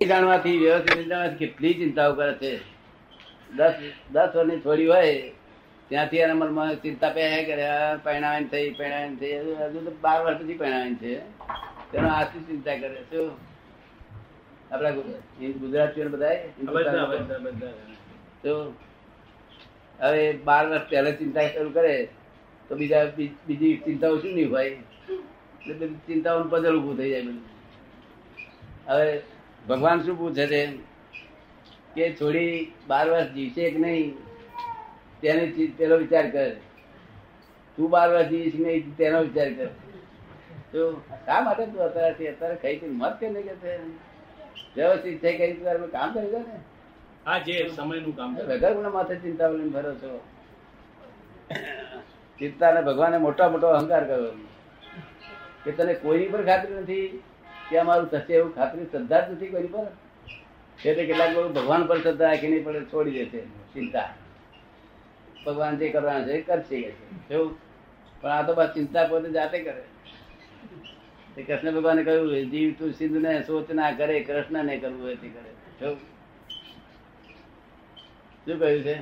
જાણવાથી 0.00 0.58
વ્યવસ્થિત 0.58 0.98
જાણવાથી 0.98 1.38
કેટલી 1.38 1.74
ચિંતાઓ 1.74 2.12
કરે 2.14 2.32
છે. 2.40 2.50
દસ 3.50 3.74
દસ 4.12 4.34
વર્ષની 4.34 4.58
થોડી 4.64 4.86
હોય 4.86 5.12
ત્યાંથી 5.90 6.20
એના 6.24 6.34
મનમાં 6.34 6.74
ચિંતા 6.82 7.08
પે 7.14 7.22
કરે 7.46 7.64
પરિણામ 8.04 8.44
થઈ 8.52 8.68
પરિણામ 8.78 9.16
થઈ 9.20 9.32
હજુ 9.62 9.80
તો 9.86 9.92
બાર 10.02 10.18
વર્ષ 10.24 10.38
પછી 10.42 10.58
પરિણામ 10.60 10.92
છે. 11.00 11.12
તેનો 11.92 12.08
આથી 12.08 12.42
ચિંતા 12.50 12.76
કરે 12.82 13.00
શું? 13.10 13.30
આપડા 14.72 14.92
ગુજરાતીઓ 15.62 16.06
બધા 16.08 16.34
તો 18.42 18.52
હવે 19.98 20.22
બાર 20.48 20.64
વર્ષ 20.68 20.86
પહેલા 20.92 21.14
ચિંતા 21.22 21.46
શરૂ 21.48 21.72
કરે 21.78 21.96
તો 22.68 22.72
બીજા 22.76 23.02
બીજી 23.46 23.72
ચિંતાઓ 23.86 24.20
શું 24.22 24.34
નહીં 24.36 24.50
હોય? 24.50 24.70
એટલે 24.70 25.74
બધી 25.80 26.06
ચિંતાઓનું 26.06 26.50
પદલ 26.54 26.76
ઉભું 26.82 26.96
થઈ 27.02 27.10
જાય 27.10 27.24
બધું. 27.26 27.42
હવે 28.90 29.08
ભગવાન 29.68 30.02
શું 30.02 30.18
પૂછે 30.18 30.46
છે? 30.46 30.66
કે 31.94 32.16
છોડી 32.20 32.72
બાર 32.86 33.10
વર્ષ 33.10 33.28
જીવશે 33.28 33.70
કે 33.70 33.78
નહીં? 33.78 34.16
તેને 35.20 35.52
પેલો 35.76 35.96
વિચાર 35.96 36.30
કર. 36.30 36.50
તું 37.76 37.90
બાર 37.90 38.10
વર્ષ 38.10 38.28
જીવીશ 38.28 38.54
નહીં 38.60 38.96
તેનો 38.96 39.20
વિચાર 39.20 39.52
કર. 39.52 39.66
તો 40.72 41.02
શા 41.26 41.40
માટે 41.40 41.66
તું 41.66 41.80
અત્યારથી 41.80 42.28
અત્યારે 42.28 42.54
ખાઈ 42.54 42.76
કઈ 42.76 42.88
મત 42.88 43.20
કે 43.20 43.30
નહીં 43.30 43.44
કે 43.44 43.54
છે? 43.54 43.78
વ્યવસ્થિત 44.76 45.22
થઈ 45.22 45.38
કઈ 45.38 45.52
તારે 45.52 45.86
કામ 45.86 46.14
કરી 46.14 46.30
દો 46.30 46.38
ને. 46.38 46.60
હા 47.26 47.38
જે 47.38 47.70
સમયનું 47.76 48.16
કામ 48.16 48.36
વગર 48.36 48.74
ગુના 48.74 48.88
માથે 48.88 49.14
ચિંતા 49.14 49.48
લઈને 49.48 49.68
ભરો 49.68 49.94
છો. 49.94 50.20
ચિંતા 52.38 52.72
ને 52.72 52.80
ભગવાને 52.80 53.18
મોટા 53.18 53.48
મોટો 53.48 53.66
અહંકાર 53.66 54.04
કર્યો. 54.04 54.30
કે 55.64 55.72
તને 55.72 55.94
કોઈની 55.94 56.28
પર 56.28 56.44
ખાતરી 56.44 56.74
નથી. 56.74 57.22
કે 57.70 57.74
અમારું 57.76 58.08
થશે 58.10 58.32
એવું 58.34 58.54
ખાતરી, 58.54 58.86
શ્રદ્ધા 58.92 59.20
જ 59.20 59.32
નથી 59.32 59.50
કરી 59.52 59.72
પણ 59.72 59.86
એટલે 60.78 61.02
કેટલાક 61.06 61.30
લોકો 61.34 61.48
ભગવાન 61.48 61.82
પર 61.86 61.98
શ્રદ્ધા 62.00 62.30
રાખી 62.30 62.48
નહીં 62.48 62.64
પડે 62.64 62.80
છોડી 62.92 63.16
દેશે 63.18 63.40
ચિંતા. 63.74 64.08
ભગવાન 65.46 65.78
જે 65.78 65.86
કરવાના 65.90 66.26
છે 66.28 66.40
કરશે 66.40 66.76
કે 67.28 67.36
પણ 68.22 68.30
આ 68.30 68.46
તો 68.46 68.52
બસ 68.54 68.70
ચિંતા 68.74 69.04
પોતે 69.10 69.28
જાતે 69.30 69.58
કરે. 69.60 69.82
તે 71.34 71.40
કૃષ્ણ 71.42 71.74
ભગવાને 71.76 72.02
કહ્યું 72.04 72.50
જીવ 72.52 72.70
તું 72.78 72.90
સિંધુ 72.92 73.18
ને 73.20 73.32
સોચ 73.42 73.68
ના 73.80 73.92
કરે 73.92 74.16
કૃષ્ણ 74.22 74.64
ને 74.64 74.74
કરવું 74.78 75.02
હોય 75.02 75.16
તે 75.16 75.28
કરે. 75.28 75.50
શું 78.44 78.56
કહ્યું 78.58 78.82
છે? 78.82 78.96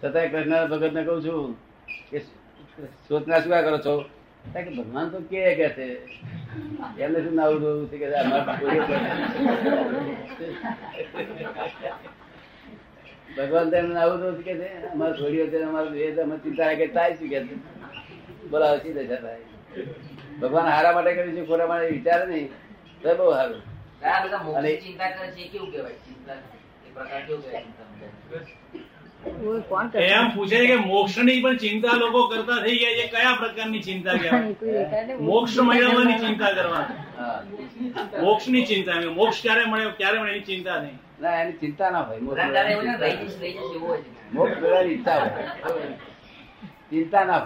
છતાંય 0.00 0.28
કૃષ્ણ 0.28 0.68
ભગત 0.68 0.92
ને 0.92 1.02
કહું 1.04 1.18
છું 1.24 1.56
કે 2.10 2.18
સોચના 3.08 3.40
શું 3.40 3.52
કરો 3.66 3.78
છો? 3.78 3.94
ભગવાન 4.76 5.06
તો 5.08 5.18
કે 5.30 5.40
છે. 5.76 5.88
એમને 6.98 7.18
શું 7.24 7.34
નાવું 7.34 7.88
છે 7.90 7.96
કે. 7.98 8.06
ભગવાન 13.36 13.70
તો 13.70 13.76
એમને 13.76 13.94
નાવું 13.94 14.18
જોવું 14.22 14.42
છે 14.44 14.54
કે 14.54 14.68
અમારે 14.92 15.14
છોડીઓ 15.18 15.46
છે 15.46 15.58
અમારે 15.62 15.90
વેદ 15.90 16.18
અમે 16.20 16.36
ચિંતા 16.38 16.74
કે 16.74 16.86
થાય 16.88 17.12
શું 17.16 17.28
કે 17.28 17.38
છે? 17.46 17.54
બોલાવો 18.50 18.76
સીધે 18.78 19.02
થાય 19.06 19.42
ભગવાન 20.40 20.66
હારા 20.66 20.94
માટે 20.94 21.12
કર્યું 21.14 21.34
છે 21.36 21.42
ખોરા 21.46 21.66
માટે 21.66 21.86
વિચાર 21.90 22.20
નહીં. 22.28 22.48
તો 23.02 23.14
બહુ 23.16 23.32
સારું. 23.32 23.62
ચિંતા 24.82 25.10
કરે 25.10 25.26
છે 25.30 25.42
કેવું 25.52 25.70
કહેવાય? 25.72 25.98
ચિંતા 26.06 26.38
એ 26.86 26.88
પ્રકાર 26.94 27.20
કેવું 27.26 27.42
કહેવાય? 27.42 27.64
ચિંતા 27.64 27.86
એમ 29.26 30.30
પૂછે 30.34 30.56
છે 30.56 30.66
કે 30.66 30.76
મોક્ષની 30.76 31.40
પણ 31.42 31.56
ચિંતા 31.56 31.94
લોકો 32.02 32.20
કરતા 32.28 32.58
થઈ 32.64 32.76
ગયા 32.82 32.96
છે. 32.98 33.06
કયા 33.14 33.36
પ્રકારની 33.40 33.82
ચિંતા 33.88 34.16
કહેવાય? 34.22 35.16
મોક્ષ 35.20 35.56
મેળવવાની 35.68 36.18
ચિંતા 36.24 36.52
કરવાની. 36.58 36.98
મોક્ષની 38.24 38.64
ચિંતા 38.70 38.96
મોક્ષ 39.18 39.42
ક્યારે 39.42 39.64
મળે 39.70 39.84
ક્યારે 39.98 40.18
મળે 40.20 40.30
એની 40.34 40.46
ચિંતા 40.50 40.78
નહીં. 40.82 40.96
ના 41.20 41.34
એની 41.42 41.58
ચિંતા 41.62 41.90
ના 41.90 42.02
ભાઈ 42.02 42.22
મોક્ષ 44.36 44.56
મેળવવાની 44.62 44.94
ઈચ્છા 44.94 45.18
હોય. 45.20 45.90
ચિંતા 46.90 47.24
ના 47.24 47.40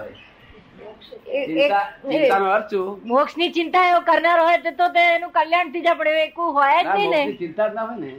શું 2.71 3.01
મોક્ષની 3.13 3.51
ચિંતા 3.57 3.85
એવો 3.91 4.01
કરનાર 4.11 4.39
હોય 4.41 4.59
તો 4.59 4.71
તો 4.79 4.87
એનું 5.17 5.31
કલ્યાણ 5.39 5.73
થઈ 5.73 5.83
જાય 5.89 5.99
પણ 5.99 6.09
એવું 6.23 6.55
હોય 6.61 6.79
જ 6.83 6.87
નહીં 6.97 7.11
ને. 7.11 7.23
ચિંતા 7.43 7.69
જ 7.69 7.75
ના 7.75 7.87
હોય 7.89 7.99
ને. 8.01 8.11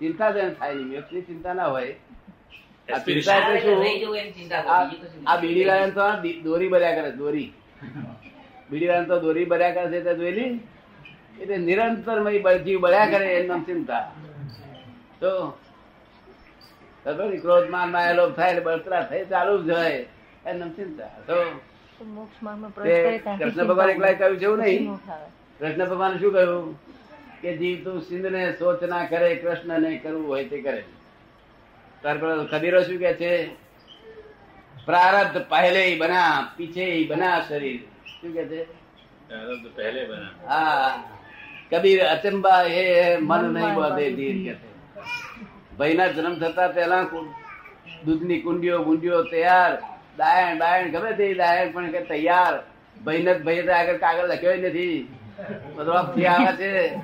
ચિંતા 0.00 0.30
થાય 0.32 0.74
મોક્ષની 0.90 1.24
ચિંતા 1.30 1.54
ના 1.54 1.70
હોય. 1.76 1.94
આ. 2.88 2.98
એટલે 2.98 3.22
શું? 3.62 3.78
આ 5.26 5.36
બીડી 5.36 5.64
વાળાને 5.64 5.94
તો 5.98 6.04
દોરી 6.44 6.68
ભર્યા 6.68 6.96
કરે 7.00 7.10
દોરી. 7.12 7.48
બીડી 8.70 8.88
વાળાને 8.88 9.08
તો 9.08 9.20
દોરી 9.20 9.44
ભર્યા 9.44 9.74
કરે 9.74 9.86
છે 9.92 10.00
તે 10.04 10.12
જોયેલી? 10.14 10.50
એટલે 11.40 11.56
નિરંતર 11.56 12.18
જીવ 12.64 12.78
બળ્યા 12.80 13.06
કરે 13.06 13.26
એમ 13.36 13.46
નામ 13.46 13.62
ચિંતા. 13.62 14.04
તો 15.20 15.32
ક્રોધ 17.42 17.68
માનમાં 17.70 18.14
લોભ 18.14 18.34
થાય 18.36 18.60
બળતરા 18.60 19.02
થાય 19.02 19.24
ચાલુ 19.24 19.54
જ 19.62 19.70
હોય 19.70 19.98
એમ 20.46 20.58
નામ 20.58 20.70
ચિંતા. 20.70 21.10
તો 21.26 21.36
કૃષ્ણ 23.38 23.64
ભગવાન 23.64 23.90
એકલા 23.90 24.12
કહ્યું 24.12 24.38
છે 24.38 24.44
એવું 24.44 24.58
નહીં? 24.58 24.82
કૃષ્ણ 25.60 25.84
ભગવાન 25.84 26.18
શું 26.18 26.32
કહ્યું? 26.32 26.66
કે 27.42 27.56
જીવ 27.56 27.84
તું 27.84 27.96
સિંધ 28.02 28.26
ને 28.26 28.42
સોચ 28.52 28.82
ના 28.82 29.04
કરે 29.06 29.34
કૃષ્ણ 29.34 29.80
ને 29.80 29.96
કરવું 29.96 30.28
હોય 30.28 30.44
તે 30.44 30.58
કરે. 30.60 30.82
કબીરો 32.50 32.82
શું 32.82 32.98
કે 32.98 33.14
છે? 33.14 33.46
પ્રારબ્ધ 34.86 35.42
પહેલે 35.48 35.96
બના 35.96 36.48
પીછે 36.56 37.06
બના 37.06 37.40
શરીર. 37.40 37.80
શું 38.20 38.32
કે 38.32 38.44
છે? 38.44 38.64
પહેલે 39.76 40.04
બના. 40.04 40.48
હા. 40.48 41.02
કબીર 41.72 42.04
અચંબા 42.04 42.62
એ 42.62 43.16
મન 43.16 43.54
નહીં 43.54 43.74
બોધે 43.74 44.12
ધીર 44.12 44.36
કે 44.44 44.58
છે. 44.58 44.68
ભાઈના 45.76 46.06
જન્મ 46.06 46.38
થતા 46.38 46.68
પહેલા 46.68 47.02
દૂધની 48.04 48.40
કુંડીઓ 48.40 48.82
ગુંડીઓ 48.82 49.22
તૈયાર. 49.22 49.82
દાયણ 50.16 50.58
દાયણ 50.58 50.90
ગમે 50.90 51.12
તે 51.12 51.34
દાયણ 51.34 51.72
પણ 51.72 51.90
કે 51.90 52.00
તૈયાર. 52.00 52.62
ભાઈને 53.04 53.34
ભાઈ 53.34 53.62
તો 53.62 53.72
આગળ 53.72 53.96
કાગળ 53.96 54.28
લખ્યો 54.28 54.54
નથી. 54.54 55.14
બધો 55.74 55.92
આવે 55.92 56.56
છે. 56.56 56.96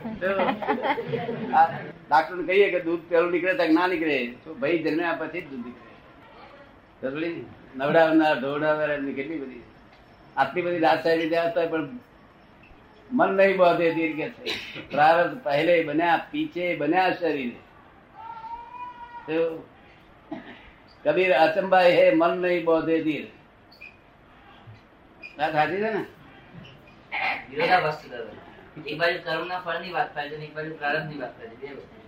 ડાક્ટર 2.13 2.35
ને 2.37 2.45
કહીએ 2.49 2.69
કે 2.71 2.81
દૂધ 2.87 3.03
પેલું 3.09 3.31
નીકળે 3.33 3.55
તો 3.59 3.65
ના 3.73 3.87
નીકળે. 3.87 4.17
તો 4.45 4.55
ભાઈ 4.55 4.79
જન્મ્યા 4.85 5.19
પછી 5.21 5.41
જ 5.41 5.51
દૂધ 5.51 5.67
નીકળે. 5.67 7.35
નવડાવનાર, 7.77 8.35
ધોવડાવનાર 8.41 8.91
કેટલી 9.19 9.43
બધી 9.43 9.63
આટલી 10.37 10.63
બધી 10.63 10.83
રાજશાહી 10.87 11.29
ત્યાં 11.29 11.55
હોય 11.57 11.69
પણ 11.73 11.87
મન 13.11 13.31
નહીં 13.37 13.57
બોધે 13.57 13.87
દીર્ઘ 13.95 14.21
છે 14.37 14.53
પ્રારબ્ધ 14.91 15.37
પહેલે 15.45 15.75
બન્યા, 15.85 16.27
પીછે 16.31 16.65
બન્યા 16.77 17.13
શરીર. 17.13 17.53
કબીર 21.05 21.33
અચંબાઈ 21.37 21.93
હે, 21.93 22.05
મન 22.15 22.33
નહીં 22.43 22.65
બોધે 22.65 22.97
દીર 23.05 23.27
વાત 25.39 25.53
સાચી 25.53 25.81
છે 25.83 25.91
ને? 25.97 26.03
વિરોધાભાસ 27.51 27.99
એક 28.87 28.97
બાજુ 28.99 29.19
કર્મ 29.25 29.45
ના 29.49 29.61
ફળની 29.65 29.93
વાત 29.93 30.09
થાય 30.15 30.29
છે 30.31 30.37
એક 30.47 30.55
બાજુ 30.57 30.73
પ્રારબ્ધની 30.75 31.21
વાત 31.23 31.33
થાય 31.39 31.49
છે. 31.49 31.57
બે 31.63 31.75
વસ્તુ. 31.75 32.02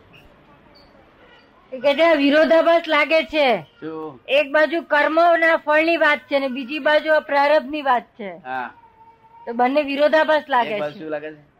એ 1.72 1.78
કે 1.78 1.94
છે 1.94 2.16
વિરોધાભાસ 2.16 2.82
લાગે 2.88 3.22
છે. 3.24 3.66
એક 4.28 4.52
બાજુ 4.52 4.82
કર્મના 4.82 5.56
ફળની 5.56 5.96
વાત 5.96 6.18
છે 6.18 6.38
ને 6.38 6.48
બીજી 6.48 6.78
બાજુ 6.78 7.20
પ્રારબ્ધની 7.26 7.82
વાત 7.82 8.02
છે. 8.02 8.38
તો 9.46 9.52
બંને 9.52 9.82
વિરોધાભાસ 9.82 10.44
લાગે 10.48 10.80
છે. 10.80 11.00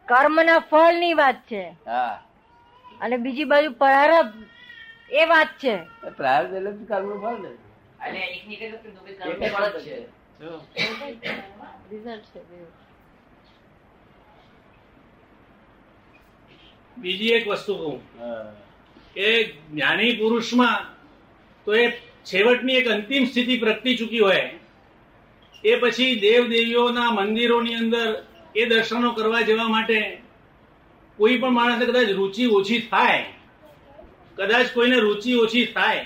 કર્મ 0.05 0.41
ના 0.43 0.59
ફળની 0.59 1.13
વાત 1.13 1.35
છે. 1.35 1.75
અને 3.01 3.17
બીજી 3.17 3.43
બાજુ 3.43 3.71
પ્રારબ્ધ 3.71 4.33
એ 5.11 5.25
વાત 5.25 5.47
છે. 5.47 5.77
પ્રારબ્ધ 6.17 6.53
એટલે 6.53 6.71
કર્મ 6.71 6.85
કર્મનું 6.85 7.21
ફળ 7.21 7.37
ને 7.39 7.49
ફળ 9.49 9.79
બે. 12.39 12.65
બીજી 16.97 17.27
એક 17.27 17.47
વસ્તુ 17.47 17.75
કહું. 17.75 18.01
હા. 18.19 18.53
કે 19.15 19.43
જ્ઞાની 19.43 20.11
પુરુષમાં 20.11 20.95
તો 21.65 21.75
એ 21.75 21.89
છેવટની 22.25 22.73
એક 22.73 22.87
અંતિમ 22.87 23.25
સ્થિતિ 23.25 23.57
પ્રગટી 23.57 23.97
ચૂકી 23.97 24.19
હોય. 24.19 24.49
એ 25.63 25.75
પછી 25.75 26.15
દેવ 26.19 26.47
દેવીઓના 26.47 27.11
મંદિરોની 27.11 27.75
અંદર 27.75 28.23
એ 28.55 28.65
દર્શનો 28.65 29.11
કરવા 29.11 29.41
જવા 29.41 29.67
માટે 29.67 30.21
કોઈ 31.17 31.37
પણ 31.37 31.49
માણસને 31.49 31.85
કદાચ 31.85 32.09
રુચિ 32.09 32.45
ઓછી 32.45 32.79
થાય 32.79 33.25
કદાચ 34.35 34.65
કોઈને 34.73 34.99
રુચિ 34.99 35.33
ઓછી 35.33 35.65
થાય 35.65 36.05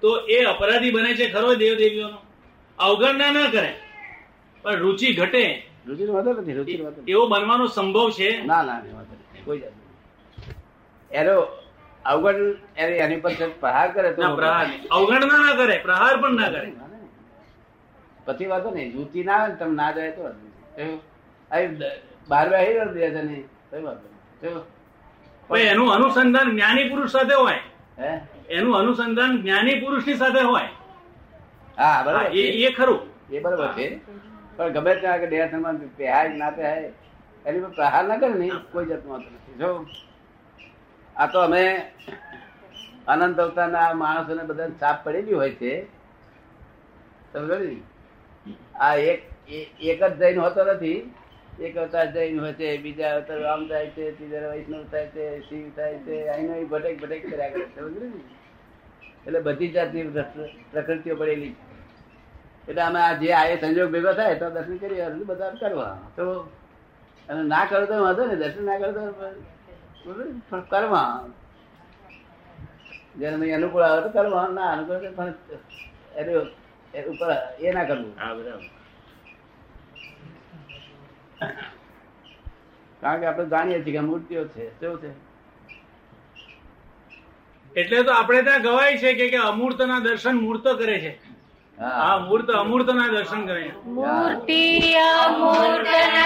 તો 0.00 0.26
એ 0.26 0.44
અપરાધી 0.44 0.90
બને 0.90 1.14
છે 1.14 1.30
ખરો 1.30 1.54
દેવ 1.54 1.74
દેવીઓનો 1.74 2.18
અવગણના 2.78 3.30
ન 3.30 3.50
કરે 3.50 3.76
પણ 4.62 4.76
રુચિ 4.76 5.12
ઘટે. 5.12 5.66
રુચિ 5.86 6.04
વાંધો 6.04 6.32
નથી 6.32 6.52
રુચિનો 6.52 6.92
એવો 7.08 7.26
બનવાનો 7.26 7.66
સંભવ 7.66 8.10
છે? 8.10 8.42
ના 8.44 8.62
ના. 8.62 8.82
કોઈ 9.44 9.62
એનો 11.10 11.63
અવગણ 12.06 12.54
એની 12.76 13.16
પર 13.16 13.32
પ્રહાર 13.60 13.92
કરે 13.92 14.12
તો 14.12 14.22
ના 14.22 14.34
પ્રહાર 14.34 14.66
અવગણના 14.90 15.38
ના 15.38 15.54
કરે 15.56 15.78
પ્રહાર 15.78 16.16
પણ 16.16 16.32
ના 16.34 16.50
કરે. 16.50 16.72
પછી 18.24 18.46
વાતો 18.46 18.70
નહીં. 18.70 18.96
રુચિ 18.96 19.24
ના 19.24 19.32
આવે 19.32 19.48
ને 19.48 19.54
તમે 19.54 19.74
ના 19.74 19.90
જાય 19.92 20.10
તો 20.10 20.22
બાર 20.22 21.66
દ- 21.66 21.82
બાર 22.28 22.48
બેસી 22.48 22.72
રહ્યો 22.72 22.92
બે 22.92 23.10
જણે, 23.10 23.44
કઈ 23.70 23.82
નહીં. 23.82 25.70
એનું 25.70 25.92
અનુસંધાન 25.92 26.50
જ્ઞાની 26.50 26.88
પુરુષ 26.88 27.10
સાથે 27.10 27.34
હોય. 27.34 27.58
હે? 27.98 28.20
એનું 28.48 28.76
અનુસંધાન 28.76 29.42
જ્ઞાની 29.42 29.74
પુરુષની 29.74 30.14
સાથે 30.14 30.40
હોય. 30.40 30.62
હા 31.78 32.02
બરાબર. 32.02 32.26
એ 32.32 32.72
ખરું. 32.72 33.00
એ 33.30 33.40
બરાબર 33.40 33.68
છે. 33.68 34.00
પણ 34.56 34.68
ગમે 34.68 34.94
ત્યાં 34.94 35.14
આગળ 35.14 35.26
દેહાસનમાં 35.26 35.96
પહેરાય 35.96 36.28
ના 36.28 36.50
પહેરાય 36.50 36.92
એની 37.46 37.60
પર 37.60 37.68
પ્રહાર 37.68 38.04
ના 38.04 38.16
કરે 38.16 38.28
ને 38.28 38.50
કોઈ 38.72 38.86
જાતનો 38.86 39.12
વાત 39.12 39.20
નથી. 39.20 39.54
જો 39.54 39.86
આ 41.16 41.26
તો 41.26 41.38
અમે 41.38 41.64
અનંત 43.08 43.38
અવતારના 43.38 43.88
માણસોને 43.94 44.44
બધા 44.44 44.70
છાપ 44.82 45.04
પડેલી 45.04 45.32
હોય 45.32 45.50
છે 45.50 45.72
સમજો 47.32 47.58
ને? 47.58 47.76
આ 48.80 48.94
એક 48.94 49.20
એક 49.80 50.00
જ 50.00 50.14
જૈન 50.18 50.40
હોતો 50.40 50.64
નથી 50.64 51.00
એક 51.60 51.76
અવતાર 51.76 52.06
જૈન 52.12 52.40
હોય 52.40 52.52
છે, 52.52 52.78
બીજા 52.78 53.12
અવતાર 53.16 53.38
રામ 53.40 53.68
થાય 53.68 53.90
છે, 53.90 54.04
ત્રીજા 54.12 54.50
વૈષ્ણવ 54.50 54.84
થાય 54.90 55.06
છે, 55.06 55.24
શિવ 55.48 55.66
થાય 55.76 55.98
છે 55.98 56.28
અહીંનો 56.28 56.52
અહીં 56.52 56.68
ભટેક 56.68 57.00
ભટેક 57.00 57.22
કર્યા 57.30 57.50
કરે 57.50 57.64
સમજો 57.76 58.10
એટલે 59.26 59.40
બધી 59.40 59.72
જાતની 59.72 60.06
પ્રકૃતિઓ 60.72 61.16
પડેલી 61.16 61.54
છે 61.54 62.70
એટલે 62.70 62.82
અમે 62.82 63.00
આ 63.00 63.14
જે 63.14 63.32
આ 63.32 63.56
સંજોગ 63.60 63.90
ભેગો 63.90 64.12
થાય 64.12 64.38
તો 64.38 64.50
દર્શન 64.50 64.76
કરી 64.76 65.24
બધા 65.24 65.54
કરવા 65.60 65.96
તો 66.16 66.24
અને 67.28 67.42
ના 67.42 67.66
કરો 67.66 67.86
તો 67.86 67.94
વાંધો 68.02 68.26
ને 68.26 68.36
દર્શન 68.36 68.64
ના 68.64 68.78
કરો 68.78 68.92
તો? 68.92 69.26
પણ 70.04 70.60
કરવા 70.70 71.20
જેને 73.18 73.36
મેં 73.36 73.56
અનુકૂળ 73.56 73.82
આવે 73.82 74.00
તો 74.02 74.08
કરવા 74.08 74.46
ના 74.48 74.70
અનુકૂળ 74.70 75.10
પણ 75.12 75.32
ઉપર 77.08 77.30
એ 77.60 77.72
ના 77.72 77.84
કરવું. 77.84 78.12
કારણ 83.02 83.20
કે 83.20 83.26
આપણે 83.26 83.44
જાણીએ 83.46 83.84
છીએ 83.84 83.92
કે 83.92 84.00
મૂર્તિઓ 84.00 84.42
છે. 84.44 84.64
શું 84.80 85.00
છે? 85.00 85.10
એટલે 87.76 88.02
તો 88.02 88.12
આપણે 88.12 88.42
ત્યાં 88.42 88.62
ગવાય 88.62 88.98
છે 88.98 89.14
કે 89.14 89.26
કે 89.28 89.36
અમૂર્તના 89.44 90.00
દર્શન 90.00 90.36
મૂર્ત 90.36 90.66
કરે 90.78 90.98
છે. 91.00 91.12
હા. 91.78 92.18
મૂર્ત 92.18 92.50
અમૂર્તના 92.50 93.08
દર્શન 93.08 93.46
કરે 93.46 93.72
મૂર્તિ 93.86 94.94
અમૂર્ત 94.94 95.88
અમૂર્તના 95.96 96.23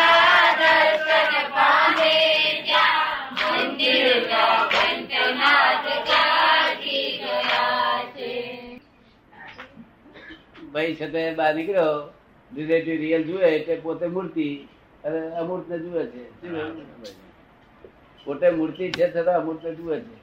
ભાઈ 10.72 10.94
છે 10.94 11.06
તે 11.08 11.34
બહાર 11.34 11.54
નીકળ્યો. 11.54 12.08
રિલેટિવ 12.56 13.00
રિયલ 13.00 13.22
જુએ 13.22 13.44
એટલે 13.44 13.74
પોતે 13.76 14.06
મૂર્તિ. 14.06 14.68
અને 15.04 15.20
અમૂર્ત 15.30 15.68
ને 15.68 15.78
જુએ 15.78 16.06
છે. 16.06 16.24
પોતે 18.24 18.50
મૂર્તિ 18.50 18.92
છે 18.92 19.10
છતાં 19.12 19.40
અમૂર્ત 19.40 19.66
જુએ 19.66 20.00
છે. 20.00 20.17